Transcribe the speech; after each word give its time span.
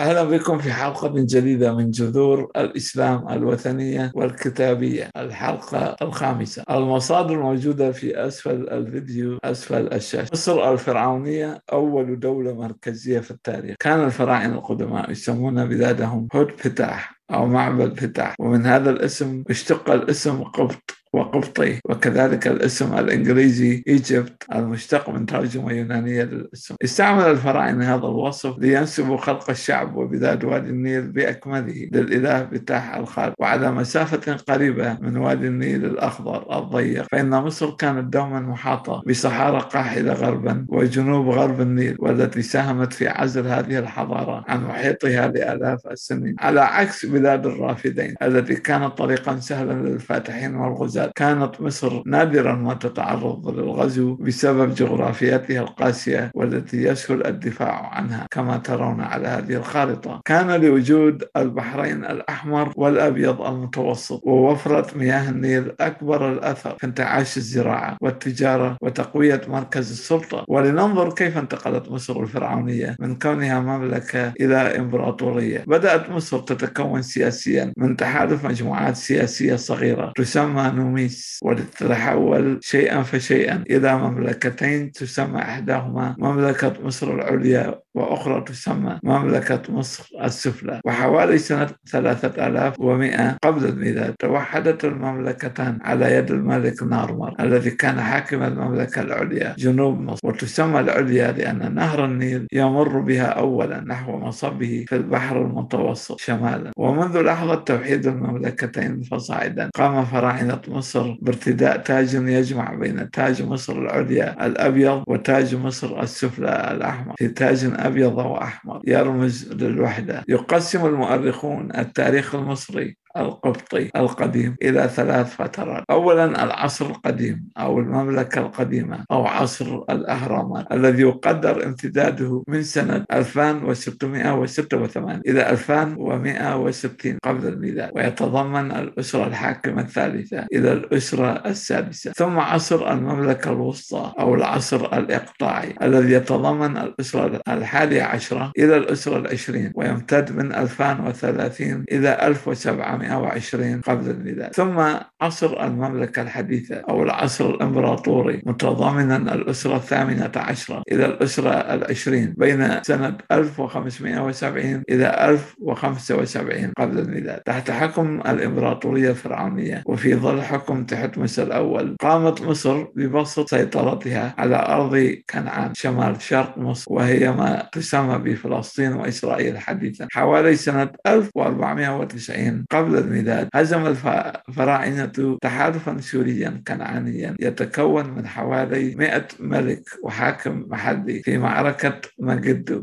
أهلا 0.00 0.24
بكم 0.24 0.58
في 0.58 0.72
حلقة 0.72 1.12
جديدة 1.16 1.74
من 1.74 1.90
جذور 1.90 2.50
الإسلام 2.56 3.28
الوثنية 3.28 4.12
والكتابية 4.14 5.10
الحلقة 5.16 5.96
الخامسة. 6.02 6.64
المصادر 6.70 7.38
موجودة 7.42 7.92
في 7.92 8.26
أسفل 8.26 8.68
الفيديو 8.68 9.38
أسفل 9.44 9.92
الشاشة. 9.92 10.30
مصر 10.32 10.72
الفرعونية 10.72 11.62
أول 11.72 12.20
دولة 12.20 12.54
مركزية 12.54 13.20
في 13.20 13.30
التاريخ. 13.30 13.76
كان 13.80 14.04
الفراعنة 14.04 14.54
القدماء 14.54 15.10
يسمون 15.10 15.68
بلادهم 15.68 16.28
هود 16.34 16.50
فتاح 16.50 17.20
أو 17.30 17.46
معبد 17.46 18.00
فتاح 18.00 18.34
ومن 18.40 18.66
هذا 18.66 18.90
الاسم 18.90 19.44
اشتق 19.50 19.90
الاسم 19.90 20.42
قبط. 20.42 20.97
وقبطي 21.12 21.80
وكذلك 21.84 22.46
الاسم 22.46 22.98
الإنجليزي 22.98 23.82
إيجيبت 23.88 24.44
المشتق 24.54 25.10
من 25.10 25.26
ترجمة 25.26 25.72
يونانية 25.72 26.22
للاسم. 26.22 26.74
استعمل 26.84 27.22
الفراعنة 27.22 27.94
هذا 27.94 28.06
الوصف 28.06 28.58
لينسبوا 28.58 29.16
خلق 29.16 29.50
الشعب 29.50 29.96
وبلاد 29.96 30.44
وادي 30.44 30.70
النيل 30.70 31.02
بأكمله 31.02 31.88
للإله 31.92 32.42
بتاح 32.42 32.94
الخالق 32.96 33.34
وعلى 33.38 33.72
مسافة 33.72 34.36
قريبة 34.48 34.98
من 35.00 35.16
وادي 35.16 35.46
النيل 35.46 35.84
الأخضر 35.84 36.58
الضيق 36.58 37.06
فإن 37.12 37.30
مصر 37.30 37.70
كانت 37.70 38.12
دوما 38.12 38.40
محاطة 38.40 39.02
بصحارى 39.06 39.60
قاحلة 39.60 40.12
غربا 40.12 40.66
وجنوب 40.68 41.28
غرب 41.28 41.60
النيل 41.60 41.96
والتي 41.98 42.42
ساهمت 42.42 42.92
في 42.92 43.08
عزل 43.08 43.46
هذه 43.46 43.78
الحضارة 43.78 44.44
عن 44.48 44.64
محيطها 44.64 45.28
لآلاف 45.28 45.86
السنين. 45.86 46.34
على 46.38 46.60
عكس 46.60 47.06
بلاد 47.06 47.46
الرافدين 47.46 48.14
التي 48.22 48.54
كانت 48.54 48.98
طريقا 48.98 49.38
سهلا 49.40 49.72
للفاتحين 49.72 50.54
والغزاة. 50.54 50.98
الغزاة 50.98 51.07
كانت 51.16 51.60
مصر 51.60 52.02
نادرا 52.06 52.54
ما 52.54 52.74
تتعرض 52.74 53.48
للغزو 53.48 54.14
بسبب 54.14 54.74
جغرافيتها 54.74 55.60
القاسية 55.60 56.30
والتي 56.34 56.82
يسهل 56.82 57.26
الدفاع 57.26 57.86
عنها 57.94 58.26
كما 58.30 58.56
ترون 58.56 59.00
على 59.00 59.28
هذه 59.28 59.54
الخارطة. 59.54 60.20
كان 60.24 60.60
لوجود 60.60 61.24
البحرين 61.36 62.04
الأحمر 62.04 62.72
والأبيض 62.76 63.42
المتوسط 63.42 64.20
ووفرة 64.26 64.98
مياه 64.98 65.30
النيل 65.30 65.72
أكبر 65.80 66.32
الأثر 66.32 66.76
في 66.78 66.86
انتعاش 66.86 67.36
الزراعة 67.36 67.96
والتجارة 68.00 68.76
وتقوية 68.82 69.40
مركز 69.48 69.90
السلطة. 69.90 70.44
ولننظر 70.48 71.14
كيف 71.14 71.38
انتقلت 71.38 71.90
مصر 71.90 72.20
الفرعونية 72.20 72.96
من 73.00 73.18
كونها 73.18 73.60
مملكة 73.60 74.28
إلى 74.40 74.56
إمبراطورية. 74.56 75.64
بدأت 75.66 76.10
مصر 76.10 76.38
تتكون 76.38 77.02
سياسيا 77.02 77.72
من 77.76 77.96
تحالف 77.96 78.44
مجموعات 78.44 78.96
سياسية 78.96 79.56
صغيرة 79.56 80.12
تسمى 80.16 80.72
نوميس 80.88 81.38
ولتتحول 81.42 82.58
شيئا 82.62 83.02
فشيئا 83.02 83.64
إلى 83.70 83.98
مملكتين 83.98 84.92
تسمى 84.92 85.38
إحداهما 85.42 86.16
مملكة 86.18 86.72
مصر 86.82 87.14
العليا 87.14 87.80
وأخرى 87.98 88.40
تسمى 88.40 88.98
مملكة 89.02 89.62
مصر 89.68 90.10
السفلى. 90.24 90.80
وحوالي 90.84 91.38
سنة 91.38 91.68
3100 91.86 93.36
قبل 93.44 93.64
الميلاد 93.64 94.14
توحدت 94.18 94.84
المملكتان 94.84 95.78
على 95.82 96.14
يد 96.14 96.30
الملك 96.30 96.82
نارمر 96.82 97.34
الذي 97.40 97.70
كان 97.70 98.00
حاكم 98.00 98.42
المملكة 98.42 99.02
العليا 99.02 99.54
جنوب 99.58 100.00
مصر. 100.00 100.20
وتسمى 100.24 100.80
العليا 100.80 101.32
لأن 101.32 101.74
نهر 101.74 102.04
النيل 102.04 102.46
يمر 102.52 102.98
بها 102.98 103.26
أولا 103.26 103.84
نحو 103.86 104.18
مصبه 104.18 104.84
في 104.88 104.96
البحر 104.96 105.42
المتوسط 105.42 106.20
شمالا. 106.20 106.70
ومنذ 106.76 107.22
لحظة 107.22 107.54
توحيد 107.54 108.06
المملكتين 108.06 109.02
فصاعدا 109.02 109.70
قام 109.74 110.04
فراعنة 110.04 110.60
مصر 110.68 111.16
بارتداء 111.22 111.76
تاج 111.76 112.14
يجمع 112.14 112.74
بين 112.74 113.10
تاج 113.10 113.42
مصر 113.42 113.78
العليا 113.78 114.46
الأبيض 114.46 115.04
وتاج 115.06 115.54
مصر 115.56 116.00
السفلى 116.02 116.72
الأحمر. 116.72 117.14
في 117.18 117.28
تاج 117.28 117.64
أبيض 117.88 118.18
وأحمر. 118.18 118.80
يرمز 118.86 119.52
للوحدة. 119.52 120.24
يقسم 120.28 120.86
المؤرخون 120.86 121.76
التاريخ 121.76 122.34
المصري 122.34 122.96
القبطي 123.18 123.90
القديم 123.96 124.56
إلى 124.62 124.88
ثلاث 124.88 125.34
فترات. 125.34 125.84
أولا 125.90 126.44
العصر 126.44 126.86
القديم 126.86 127.48
أو 127.58 127.78
المملكة 127.78 128.40
القديمة 128.40 129.04
أو 129.10 129.26
عصر 129.26 129.82
الأهرامات 129.90 130.72
الذي 130.72 131.02
يقدر 131.02 131.64
امتداده 131.66 132.42
من 132.48 132.62
سنة 132.62 133.04
2686 133.12 135.20
إلى 135.26 135.50
2160 135.50 137.18
قبل 137.24 137.46
الميلاد 137.48 137.90
ويتضمن 137.94 138.70
الأسرة 138.72 139.26
الحاكمة 139.26 139.82
الثالثة 139.82 140.46
إلى 140.52 140.72
الأسرة 140.72 141.42
السادسة. 141.46 142.12
ثم 142.12 142.38
عصر 142.38 142.92
المملكة 142.92 143.52
الوسطى 143.52 144.12
أو 144.20 144.34
العصر 144.34 144.98
الإقطاعي 144.98 145.74
الذي 145.82 146.12
يتضمن 146.12 146.76
الأسرة 146.76 147.40
الحادية 147.48 148.02
عشرة 148.02 148.52
إلى 148.58 148.76
الأسرة 148.76 149.18
العشرين 149.18 149.72
ويمتد 149.74 150.36
من 150.36 150.52
2030 150.52 151.84
إلى 151.92 152.26
1700 152.26 153.07
120 153.08 153.80
قبل 153.80 154.10
الميلاد 154.10 154.54
ثم 154.54 154.82
عصر 155.20 155.64
المملكة 155.64 156.22
الحديثة 156.22 156.76
أو 156.76 157.02
العصر 157.02 157.50
الإمبراطوري 157.50 158.42
متضامنا 158.46 159.16
الأسرة 159.16 159.76
الثامنة 159.76 160.32
عشرة 160.36 160.82
إلى 160.92 161.06
الأسرة 161.06 161.50
العشرين 161.50 162.34
بين 162.38 162.82
سنة 162.82 163.18
1570 163.32 164.82
إلى 164.90 165.28
1075 165.30 166.72
قبل 166.78 166.98
الميلاد 166.98 167.40
تحت 167.40 167.70
حكم 167.70 168.20
الإمبراطورية 168.20 169.10
الفرعونية 169.10 169.82
وفي 169.86 170.14
ظل 170.14 170.42
حكم 170.42 170.84
تحتمس 170.84 171.38
الأول 171.38 171.96
قامت 172.00 172.42
مصر 172.42 172.82
ببسط 172.94 173.48
سيطرتها 173.50 174.34
على 174.38 174.56
أرض 174.56 175.16
كنعان 175.30 175.74
شمال 175.74 176.22
شرق 176.22 176.58
مصر 176.58 176.92
وهي 176.92 177.32
ما 177.32 177.68
تسمى 177.72 178.18
بفلسطين 178.18 178.92
وإسرائيل 178.92 179.58
حديثا 179.58 180.08
حوالي 180.12 180.56
سنة 180.56 180.90
1490 181.06 182.64
قبل 182.70 182.97
الميلاد 182.98 183.48
هزم 183.54 183.86
الفراعنة 183.86 185.38
تحالفا 185.42 186.00
سوريا 186.00 186.62
كنعانيا. 186.68 187.34
يتكون 187.40 188.10
من 188.10 188.26
حوالي 188.26 188.94
100 188.94 189.28
ملك 189.40 189.82
وحاكم 190.02 190.64
محلي 190.68 191.22
في 191.22 191.38
معركة 191.38 192.00
مجدو 192.18 192.82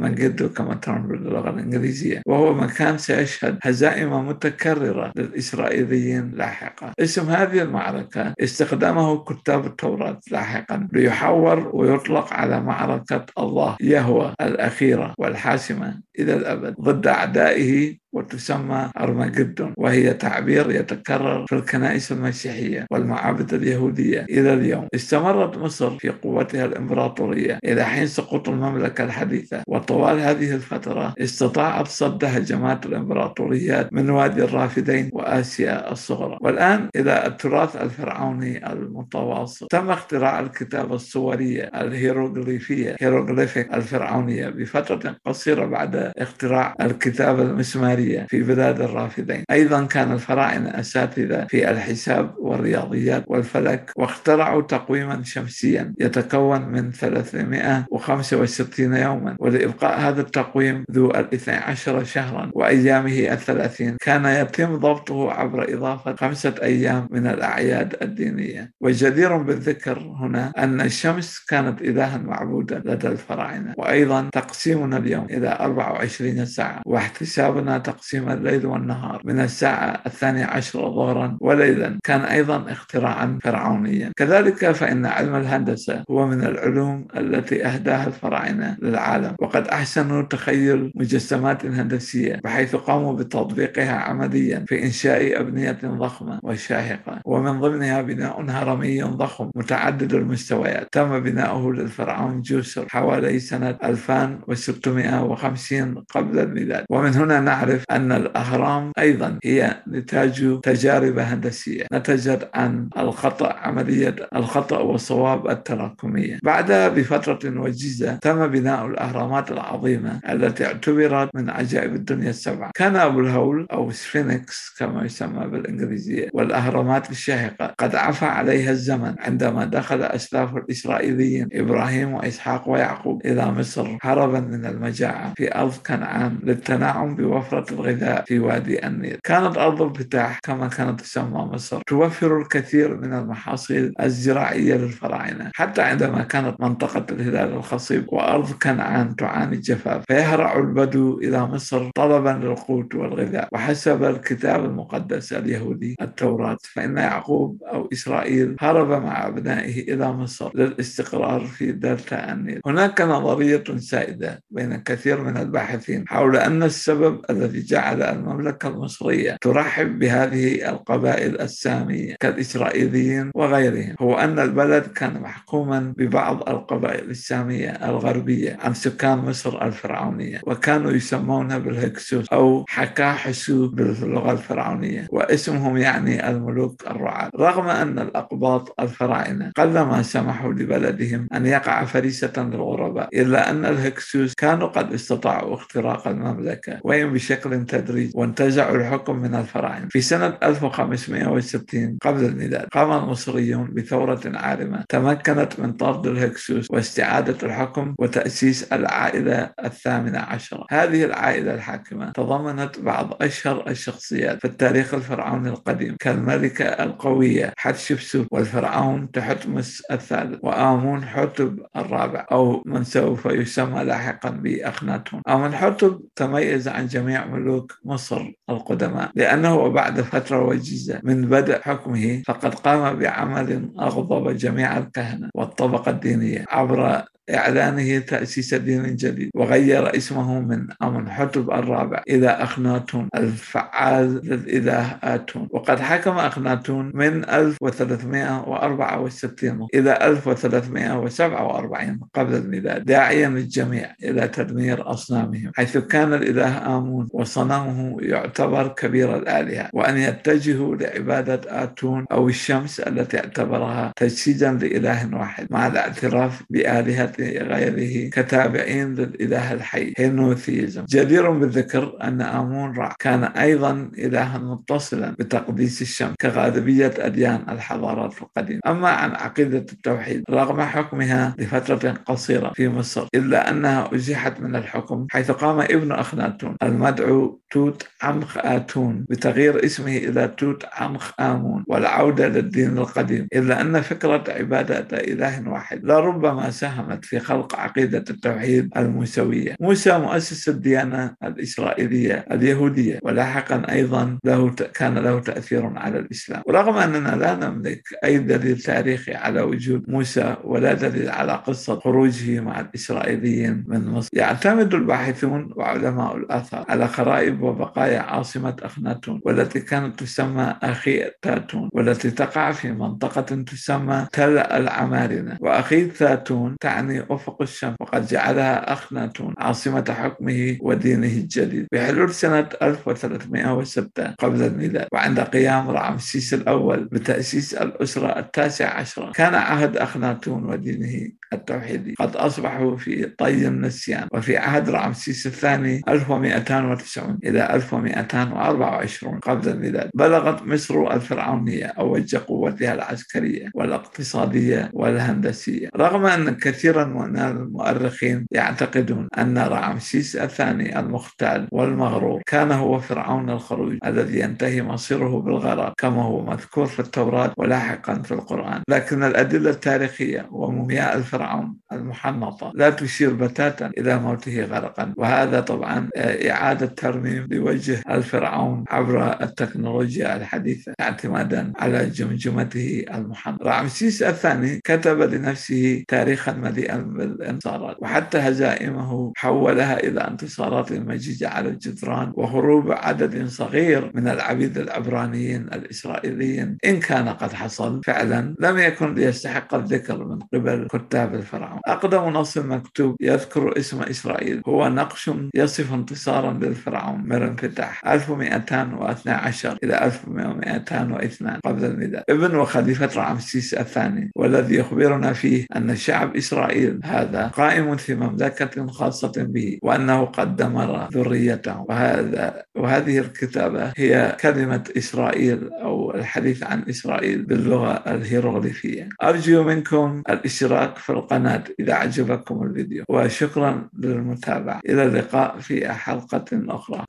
ومجدو 0.00 0.48
كما 0.48 0.74
ترون 0.74 1.02
باللغة 1.02 1.50
الإنجليزية. 1.50 2.22
وهو 2.26 2.54
مكان 2.54 2.98
سيشهد 2.98 3.58
هزائم 3.62 4.28
متكررة 4.28 5.12
للإسرائيليين 5.16 6.30
لاحقا. 6.34 6.92
اسم 7.00 7.30
هذه 7.30 7.62
المعركة 7.62 8.34
استخدمه 8.40 9.24
كتاب 9.24 9.66
التوراة 9.66 10.20
لاحقا 10.30 10.88
ليحور 10.92 11.70
ويطلق 11.74 12.32
على 12.32 12.60
معركة 12.60 13.26
الله 13.38 13.76
يهوى 13.80 14.34
الأخيرة 14.40 15.14
والحاسمة 15.18 16.00
إلى 16.18 16.34
الأبد 16.34 16.74
ضد 16.80 17.06
أعدائه 17.06 18.00
وتسمى 18.12 18.90
أرمجدون 19.00 19.74
وهي 19.76 20.14
تعبير 20.14 20.70
يتكرر 20.70 21.46
في 21.46 21.54
الكنائس 21.54 22.12
المسيحية 22.12 22.86
والمعابد 22.90 23.54
اليهودية 23.54 24.26
إلى 24.30 24.54
اليوم. 24.54 24.88
استمرت 24.94 25.58
مصر 25.58 25.98
في 25.98 26.08
قوتها 26.08 26.64
الإمبراطورية 26.64 27.58
إلى 27.64 27.84
حين 27.84 28.06
سقوط 28.06 28.48
المملكة 28.48 29.04
الحديثة. 29.04 29.62
وطوال 29.90 30.20
هذه 30.20 30.54
الفترة 30.54 31.14
استطاعت 31.18 31.88
صد 31.88 32.24
هجمات 32.24 32.86
الإمبراطوريات 32.86 33.92
من 33.92 34.10
وادي 34.10 34.44
الرافدين 34.44 35.10
وآسيا 35.12 35.92
الصغرى. 35.92 36.38
والآن 36.40 36.88
إلى 36.96 37.26
التراث 37.26 37.76
الفرعوني 37.76 38.72
المتواصل. 38.72 39.66
تم 39.70 39.90
اختراع 39.90 40.40
الكتابة 40.40 40.94
الصورية 40.94 41.62
الهيروغليفية 41.62 42.96
هيروغليفيك 43.00 43.74
الفرعونية 43.74 44.48
بفترة 44.48 45.16
قصيرة 45.26 45.66
بعد 45.66 46.12
اختراع 46.18 46.74
الكتابة 46.80 47.42
المسمارية 47.42 48.26
في 48.28 48.42
بلاد 48.42 48.80
الرافدين. 48.80 49.44
أيضا 49.50 49.84
كان 49.84 50.12
الفراعنة 50.12 50.70
أساتذة 50.80 51.46
في 51.48 51.70
الحساب 51.70 52.34
والرياضيات 52.38 53.24
والفلك 53.26 53.90
واخترعوا 53.96 54.62
تقويما 54.62 55.22
شمسيا 55.24 55.94
يتكون 56.00 56.68
من 56.68 56.90
365 56.92 58.94
يوما 58.94 59.36
ولإبقاء 59.38 59.79
هذا 59.86 60.20
التقويم 60.20 60.84
ذو 60.90 61.10
الاثنى 61.10 61.54
عشر 61.54 62.04
شهرا 62.04 62.50
وأيامه 62.54 63.32
الثلاثين. 63.32 63.96
كان 64.00 64.24
يتم 64.24 64.76
ضبطه 64.76 65.32
عبر 65.32 65.74
إضافة 65.74 66.16
خمسة 66.16 66.54
أيام 66.62 67.08
من 67.10 67.26
الأعياد 67.26 67.96
الدينية. 68.02 68.72
وجدير 68.80 69.36
بالذكر 69.36 69.98
هنا 69.98 70.52
أن 70.58 70.80
الشمس 70.80 71.44
كانت 71.48 71.80
إلها 71.82 72.18
معبودا 72.18 72.82
لدى 72.84 73.08
الفراعنة. 73.08 73.74
وأيضا 73.78 74.28
تقسيمنا 74.32 74.96
اليوم 74.96 75.24
إلى 75.30 75.56
24 75.60 76.44
ساعة. 76.44 76.82
واحتسابنا 76.86 77.78
تقسيم 77.78 78.28
الليل 78.30 78.66
والنهار 78.66 79.22
من 79.24 79.40
الساعة 79.40 80.02
الثانية 80.06 80.44
عشر 80.44 80.80
ظهرا 80.80 81.36
وليلا. 81.40 81.98
كان 82.04 82.20
أيضا 82.20 82.72
اختراعا 82.72 83.38
فرعونيا. 83.42 84.12
كذلك 84.16 84.70
فإن 84.70 85.06
علم 85.06 85.34
الهندسة 85.34 86.04
هو 86.10 86.26
من 86.26 86.42
العلوم 86.44 87.06
التي 87.16 87.66
أهداها 87.66 88.06
الفراعنة 88.06 88.76
للعالم. 88.82 89.34
وقد 89.38 89.59
وقد 89.60 89.68
أحسنوا 89.68 90.22
تخيل 90.22 90.92
مجسمات 90.94 91.66
هندسية 91.66 92.40
بحيث 92.44 92.76
قاموا 92.76 93.12
بتطبيقها 93.12 93.92
عمليا 93.92 94.64
في 94.68 94.84
إنشاء 94.84 95.40
أبنية 95.40 95.78
ضخمة 95.84 96.40
وشاهقة. 96.42 97.20
ومن 97.24 97.60
ضمنها 97.60 98.02
بناء 98.02 98.44
هرمي 98.48 99.02
ضخم 99.02 99.50
متعدد 99.54 100.14
المستويات. 100.14 100.88
تم 100.92 101.20
بناؤه 101.20 101.72
للفرعون 101.72 102.42
جوسر 102.42 102.86
حوالي 102.88 103.38
سنة 103.38 103.78
2650 103.84 105.94
قبل 106.14 106.38
الميلاد. 106.38 106.84
ومن 106.90 107.14
هنا 107.14 107.40
نعرف 107.40 107.84
أن 107.90 108.12
الأهرام 108.12 108.92
أيضا 108.98 109.38
هي 109.44 109.82
نتاج 109.88 110.60
تجارب 110.62 111.18
هندسية. 111.18 111.86
نتجت 111.92 112.50
عن 112.54 112.88
الخطأ 112.98 113.52
عملية 113.52 114.16
الخطأ 114.36 114.78
والصواب 114.78 115.50
التراكمية. 115.50 116.38
بعدها 116.44 116.88
بفترة 116.88 117.60
وجيزة 117.60 118.14
تم 118.14 118.46
بناء 118.46 118.86
الأهرامات 118.86 119.49
العظيمة 119.50 120.20
التي 120.28 120.66
اعتبرت 120.66 121.30
من 121.34 121.50
عجائب 121.50 121.94
الدنيا 121.94 122.30
السبعة. 122.30 122.70
كان 122.74 122.96
أبو 122.96 123.20
الهول 123.20 123.66
أو 123.72 123.90
سفينكس 123.90 124.74
كما 124.78 125.04
يسمى 125.04 125.46
بالإنجليزية 125.46 126.28
والأهرامات 126.32 127.10
الشاهقة 127.10 127.74
قد 127.78 127.94
عفى 127.94 128.24
عليها 128.24 128.70
الزمن 128.70 129.14
عندما 129.18 129.64
دخل 129.64 130.02
أسلاف 130.02 130.56
الإسرائيليين 130.56 131.48
إبراهيم 131.52 132.14
وإسحاق 132.14 132.68
ويعقوب 132.68 133.26
إلى 133.26 133.50
مصر 133.50 133.98
هربا 134.02 134.40
من 134.40 134.66
المجاعة 134.66 135.34
في 135.36 135.54
أرض 135.54 135.74
كنعان 135.86 136.38
للتنعم 136.42 137.14
بوفرة 137.14 137.74
الغذاء 137.74 138.24
في 138.24 138.38
وادي 138.38 138.86
النيل. 138.86 139.18
كانت 139.24 139.58
أرض 139.58 139.82
الفتاح 139.82 140.38
كما 140.42 140.68
كانت 140.68 141.00
تسمى 141.00 141.38
مصر 141.38 141.80
توفر 141.86 142.38
الكثير 142.40 142.96
من 142.96 143.12
المحاصيل 143.12 143.92
الزراعية 144.02 144.74
للفراعنة. 144.74 145.50
حتى 145.54 145.82
عندما 145.82 146.22
كانت 146.22 146.60
منطقة 146.60 147.06
الهلال 147.10 147.52
الخصيب 147.52 148.04
وأرض 148.12 148.52
كنعان 148.52 149.16
تعاني 149.16 149.39
الجفاف 149.44 150.04
فيهرع 150.08 150.58
البدو 150.58 151.18
إلى 151.18 151.40
مصر 151.46 151.90
طلبا 151.94 152.40
للقوت 152.42 152.94
والغذاء. 152.94 153.48
وحسب 153.52 154.04
الكتاب 154.04 154.64
المقدس 154.64 155.32
اليهودي 155.32 155.96
التوراة 156.00 156.58
فإن 156.62 156.96
يعقوب 156.96 157.62
أو 157.62 157.88
إسرائيل 157.92 158.56
هرب 158.60 159.02
مع 159.02 159.26
أبنائه 159.26 159.94
إلى 159.94 160.12
مصر 160.12 160.50
للاستقرار 160.54 161.40
في 161.40 161.72
دلتا 161.72 162.32
النيل. 162.32 162.60
هناك 162.66 163.00
نظرية 163.00 163.64
سائدة 163.76 164.42
بين 164.50 164.76
كثير 164.76 165.20
من 165.20 165.36
الباحثين 165.36 166.04
حول 166.08 166.36
أن 166.36 166.62
السبب 166.62 167.20
الذي 167.30 167.62
جعل 167.62 168.02
المملكة 168.02 168.68
المصرية 168.68 169.36
ترحب 169.40 169.98
بهذه 169.98 170.68
القبائل 170.70 171.40
السامية 171.40 172.14
كالإسرائيليين 172.20 173.30
وغيرهم 173.34 173.94
هو 174.00 174.18
أن 174.18 174.38
البلد 174.38 174.82
كان 174.82 175.20
محكوما 175.20 175.94
ببعض 175.96 176.48
القبائل 176.48 177.10
السامية 177.10 177.70
الغربية 177.70 178.58
عن 178.60 178.74
سكان 178.74 179.18
مصر 179.30 179.62
الفرعونية 179.62 180.40
وكانوا 180.46 180.90
يسمون 180.92 181.58
بالهكسوس 181.58 182.26
أو 182.32 182.64
حكاحسو 182.68 183.68
باللغة 183.68 184.32
الفرعونية 184.32 185.06
واسمهم 185.10 185.76
يعني 185.76 186.28
الملوك 186.28 186.82
الرعاة. 186.90 187.30
رغم 187.36 187.68
أن 187.68 187.98
الأقباط 187.98 188.80
الفراعنة 188.80 189.52
قلما 189.56 190.02
سمحوا 190.02 190.52
لبلدهم 190.52 191.28
أن 191.34 191.46
يقع 191.46 191.84
فريسة 191.84 192.32
للغرباء 192.36 193.08
إلا 193.14 193.50
أن 193.50 193.64
الهكسوس 193.64 194.34
كانوا 194.34 194.68
قد 194.68 194.92
استطاعوا 194.92 195.54
اختراق 195.54 196.08
المملكة 196.08 196.80
وإن 196.84 197.12
بشكل 197.12 197.66
تدريجي 197.66 198.12
وانتزعوا 198.14 198.76
الحكم 198.76 199.16
من 199.16 199.34
الفراعنة. 199.34 199.88
في 199.90 200.00
سنة 200.00 200.38
1560 200.42 201.98
قبل 202.02 202.24
الميلاد 202.24 202.66
قام 202.72 203.04
المصريون 203.04 203.70
بثورة 203.74 204.20
عارمة 204.24 204.84
تمكنت 204.88 205.60
من 205.60 205.72
طرد 205.72 206.06
الهكسوس 206.06 206.70
واستعادة 206.70 207.36
الحكم 207.42 207.94
وتأسيس 207.98 208.72
العائلة 208.72 209.19
الثامنة 209.64 210.18
عشرة 210.18 210.66
هذه 210.70 211.04
العائلة 211.04 211.54
الحاكمة 211.54 212.10
تضمنت 212.10 212.78
بعض 212.80 213.22
أشهر 213.22 213.68
الشخصيات 213.68 214.38
في 214.38 214.44
التاريخ 214.44 214.94
الفرعوني 214.94 215.48
القديم 215.48 215.96
كالملكة 216.00 216.64
القوية 216.64 217.52
حتشبسوت 217.56 218.26
والفرعون 218.30 219.10
تحتمس 219.10 219.82
الثالث 219.90 220.38
وآمون 220.42 221.04
حتب 221.04 221.60
الرابع 221.76 222.26
أو 222.32 222.62
من 222.66 222.84
سوف 222.84 223.26
يسمى 223.26 223.84
لاحقا 223.84 224.30
بأخناتون. 224.30 225.22
آمون 225.28 225.54
حتب 225.54 226.00
تميز 226.16 226.68
عن 226.68 226.86
جميع 226.86 227.26
ملوك 227.26 227.78
مصر 227.84 228.32
القدماء 228.50 229.10
لأنه 229.14 229.68
بعد 229.68 230.00
فترة 230.00 230.44
وجيزة 230.44 231.00
من 231.02 231.28
بدء 231.28 231.60
حكمه 231.60 232.22
فقد 232.26 232.54
قام 232.54 232.98
بعمل 232.98 233.70
أغضب 233.80 234.36
جميع 234.36 234.78
الكهنة 234.78 235.30
والطبقة 235.34 235.90
الدينية 235.90 236.44
عبر 236.48 237.04
إعلانه 237.34 237.98
تأسيس 237.98 238.54
دين 238.54 238.96
جديد 238.96 239.30
وغير 239.34 239.96
اسمه 239.96 240.40
من 240.40 240.66
أمنحتب 240.82 241.50
الرابع 241.50 242.02
إلى 242.08 242.28
أخناتون 242.28 243.08
الفعال 243.16 244.20
للإله 244.24 244.98
آتون. 245.02 245.48
وقد 245.50 245.80
حكم 245.80 246.10
أخناتون 246.10 246.90
من 246.94 247.28
1364 247.28 249.66
إلى 249.74 249.98
1347 250.06 252.00
قبل 252.14 252.34
الميلاد 252.34 252.84
داعيا 252.84 253.28
الجميع 253.28 253.94
إلى 254.02 254.28
تدمير 254.28 254.90
أصنامهم 254.90 255.52
حيث 255.56 255.76
كان 255.78 256.14
الإله 256.14 256.76
آمون 256.76 257.08
وصنمه 257.12 257.96
يعتبر 258.00 258.68
كبير 258.68 259.16
الآلهة 259.16 259.70
وأن 259.72 259.96
يتجهوا 259.96 260.76
لعبادة 260.76 261.40
آتون 261.62 262.06
أو 262.12 262.28
الشمس 262.28 262.80
التي 262.80 263.18
اعتبرها 263.18 263.92
تجسيدا 263.96 264.52
لإله 264.52 265.16
واحد 265.16 265.46
مع 265.50 265.66
الاعتراف 265.66 266.42
بآلهة 266.50 267.12
غيره 267.20 268.10
كتابعين 268.10 268.94
للإله 268.94 269.52
الحي. 269.52 269.92
هينوثيزم. 269.98 270.84
جدير 270.88 271.30
بالذكر 271.30 271.96
أن 272.02 272.20
آمون 272.20 272.76
رع 272.76 272.94
كان 272.98 273.24
أيضا 273.24 273.90
إلها 273.98 274.38
متصلا 274.38 275.10
بتقديس 275.18 275.82
الشمس 275.82 276.14
كغالبية 276.20 276.92
أديان 276.98 277.40
الحضارات 277.48 278.14
القديمة. 278.22 278.60
أما 278.66 278.88
عن 278.88 279.10
عقيدة 279.10 279.58
التوحيد 279.58 280.24
رغم 280.30 280.60
حكمها 280.60 281.34
لفترة 281.38 281.90
قصيرة 282.06 282.52
في 282.54 282.68
مصر 282.68 283.06
إلا 283.14 283.50
أنها 283.50 283.94
أزيحت 283.94 284.40
من 284.40 284.56
الحكم 284.56 285.06
حيث 285.10 285.30
قام 285.30 285.60
ابن 285.60 285.92
أخناتون 285.92 286.56
المدعو 286.62 287.40
توت 287.50 287.88
عنخ 288.02 288.38
آتون 288.38 289.06
بتغيير 289.10 289.64
اسمه 289.64 289.96
إلى 289.96 290.28
توت 290.28 290.64
عنخ 290.72 291.10
آمون 291.20 291.64
والعودة 291.68 292.28
للدين 292.28 292.78
القديم. 292.78 293.28
إلا 293.34 293.60
أن 293.60 293.80
فكرة 293.80 294.24
عبادة 294.28 294.98
إله 294.98 295.48
واحد 295.48 295.84
لربما 295.84 296.50
ساهمت 296.50 296.99
في 297.04 297.18
خلق 297.18 297.56
عقيدة 297.56 298.04
التوحيد 298.10 298.70
الموسوية. 298.76 299.56
موسى 299.60 299.98
مؤسس 299.98 300.48
الديانة 300.48 301.14
الإسرائيلية 301.24 302.26
اليهودية 302.32 302.98
ولاحقا 303.02 303.62
أيضا 303.70 304.18
له 304.24 304.50
كان 304.74 304.98
له 304.98 305.20
تأثير 305.20 305.66
على 305.76 305.98
الإسلام. 305.98 306.42
ورغم 306.46 306.76
أننا 306.76 307.16
لا 307.16 307.34
نملك 307.34 307.82
أي 308.04 308.18
دليل 308.18 308.58
تاريخي 308.58 309.14
على 309.14 309.40
وجود 309.40 309.90
موسى 309.90 310.36
ولا 310.44 310.72
دليل 310.74 311.08
على 311.08 311.32
قصة 311.32 311.78
خروجه 311.80 312.40
مع 312.40 312.60
الإسرائيليين 312.60 313.64
من 313.66 313.88
مصر. 313.88 314.08
يعتمد 314.12 314.74
الباحثون 314.74 315.52
وعلماء 315.56 316.16
الآثار 316.16 316.64
على 316.68 316.88
خرائب 316.88 317.42
وبقايا 317.42 318.00
عاصمة 318.00 318.56
أخناتون 318.62 319.20
والتي 319.24 319.60
كانت 319.60 320.00
تسمى 320.00 320.56
أخي 320.62 321.04
تاتون 321.22 321.68
والتي 321.72 322.10
تقع 322.10 322.52
في 322.52 322.72
منطقة 322.72 323.20
تسمى 323.20 324.06
تل 324.12 324.38
العمارنة. 324.38 325.36
وأخي 325.40 325.84
تاتون 325.84 326.56
تعني 326.60 326.89
أفق 326.98 327.42
الشمس. 327.42 327.74
وقد 327.80 328.06
جعلها 328.06 328.72
أخناتون 328.72 329.34
عاصمة 329.38 329.84
حكمه 329.88 330.58
ودينه 330.60 331.06
الجديد. 331.06 331.66
بحلول 331.72 332.14
سنة 332.14 332.48
1306 332.62 334.14
قبل 334.18 334.42
الميلاد 334.42 334.86
وعند 334.92 335.20
قيام 335.20 335.70
رعمسيس 335.70 336.34
الأول 336.34 336.84
بتأسيس 336.84 337.54
الأسرة 337.54 338.18
التاسعة 338.18 338.70
عشرة 338.80 339.12
كان 339.12 339.34
عهد 339.34 339.76
أخناتون 339.76 340.44
ودينه 340.44 341.08
التوحيدي. 341.32 341.94
قد 341.98 342.16
أصبحوا 342.16 342.76
في 342.76 343.04
طي 343.18 343.48
النسيان 343.48 344.08
وفي 344.12 344.36
عهد 344.36 344.70
رعمسيس 344.70 345.26
الثاني 345.26 345.82
1290 345.88 347.18
إلى 347.24 347.54
1224 347.54 349.18
قبل 349.18 349.48
الميلاد. 349.48 349.90
بلغت 349.94 350.42
مصر 350.42 350.92
الفرعونية 350.94 351.64
أوج 351.66 352.16
قوتها 352.16 352.74
العسكرية 352.74 353.50
والاقتصادية 353.54 354.70
والهندسية. 354.72 355.68
رغم 355.76 356.06
أن 356.06 356.30
كثيرا 356.30 356.79
من 356.84 357.18
المؤرخين 357.18 358.26
يعتقدون 358.30 359.08
أن 359.18 359.38
رعمسيس 359.38 360.16
الثاني 360.16 360.78
المختال 360.78 361.48
والمغرور 361.52 362.22
كان 362.26 362.52
هو 362.52 362.80
فرعون 362.80 363.30
الخروج 363.30 363.78
الذي 363.86 364.20
ينتهي 364.20 364.62
مصيره 364.62 365.20
بالغرق 365.20 365.74
كما 365.78 366.02
هو 366.02 366.24
مذكور 366.24 366.66
في 366.66 366.80
التوراة 366.80 367.32
ولاحقا 367.36 367.94
في 367.94 368.12
القرآن. 368.12 368.62
لكن 368.68 369.02
الأدلة 369.04 369.50
التاريخية 369.50 370.28
ومومياء 370.30 370.96
الفرعون 370.96 371.56
المحنطة 371.72 372.52
لا 372.54 372.70
تشير 372.70 373.12
بتاتا 373.12 373.66
إلى 373.78 373.98
موته 373.98 374.44
غرقا. 374.44 374.94
وهذا 374.96 375.40
طبعا 375.40 375.88
إعادة 376.30 376.66
ترميم 376.66 377.26
لوجه 377.30 377.82
الفرعون 377.90 378.64
عبر 378.70 379.22
التكنولوجيا 379.22 380.16
الحديثة 380.16 380.72
اعتمادا 380.80 381.52
على 381.58 381.86
جمجمته 381.86 382.84
المحنطة. 382.94 383.44
رعمسيس 383.44 384.02
الثاني 384.02 384.60
كتب 384.64 385.00
لنفسه 385.00 385.84
تاريخا 385.88 386.32
مليئا 386.32 386.69
بالانتصارات 386.76 387.76
وحتى 387.80 388.18
هزائمه 388.18 389.12
حولها 389.16 389.80
إلى 389.80 390.00
انتصارات 390.00 390.72
مجيدة 390.72 391.28
على 391.28 391.48
الجدران 391.48 392.12
وهروب 392.14 392.72
عدد 392.72 393.26
صغير 393.26 393.90
من 393.94 394.08
العبيد 394.08 394.58
العبرانيين 394.58 395.42
الإسرائيليين. 395.42 396.56
إن 396.66 396.80
كان 396.80 397.08
قد 397.08 397.32
حصل 397.32 397.80
فعلا 397.84 398.34
لم 398.40 398.58
يكن 398.58 398.94
ليستحق 398.94 399.54
الذكر 399.54 400.04
من 400.04 400.18
قبل 400.18 400.68
كتاب 400.70 401.14
الفرعون. 401.14 401.60
أقدم 401.66 402.08
نص 402.08 402.38
مكتوب 402.38 402.96
يذكر 403.00 403.58
اسم 403.58 403.82
إسرائيل. 403.82 404.42
هو 404.48 404.68
نقش 404.68 405.10
يصف 405.34 405.74
انتصارا 405.74 406.32
للفرعون. 406.32 407.02
من 407.04 407.22
انفتاح 407.22 407.86
1212 407.88 409.58
إلى 409.64 409.84
1202 409.84 411.40
قبل 411.44 411.64
الميلاد. 411.64 412.04
ابن 412.08 412.34
وخليفة 412.34 413.10
رمسيس 413.10 413.54
الثاني. 413.54 414.10
والذي 414.16 414.54
يخبرنا 414.54 415.12
فيه 415.12 415.46
أن 415.56 415.76
شعب 415.76 416.16
إسرائيل 416.60 416.80
هذا 416.84 417.26
قائم 417.26 417.76
في 417.76 417.94
مملكة 417.94 418.66
خاصة 418.66 419.12
به 419.16 419.58
وأنه 419.62 420.04
قد 420.04 420.36
دمر 420.36 420.88
ذريته. 420.92 421.60
وهذا 421.68 422.42
وهذه 422.54 422.98
الكتابة 422.98 423.72
هي 423.76 424.16
كلمة 424.20 424.64
إسرائيل 424.76 425.52
أو 425.52 425.94
الحديث 425.94 426.42
عن 426.42 426.64
إسرائيل 426.70 427.22
باللغة 427.22 427.72
الهيروغليفية. 427.86 428.88
أرجو 429.02 429.42
منكم 429.42 430.02
الاشتراك 430.10 430.76
في 430.78 430.90
القناة 430.90 431.44
إذا 431.60 431.74
عجبكم 431.74 432.42
الفيديو. 432.42 432.84
وشكرا 432.88 433.68
للمتابعة. 433.78 434.60
إلى 434.68 434.82
اللقاء 434.82 435.38
في 435.38 435.68
حلقة 435.68 436.24
أخرى. 436.32 436.78